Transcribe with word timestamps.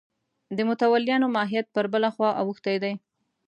د 0.57 0.59
متولیانو 0.69 1.27
ماهیت 1.35 1.65
پر 1.75 1.85
بله 1.93 2.09
خوا 2.15 2.29
اوښتی 2.41 2.75
دی. 2.83 2.93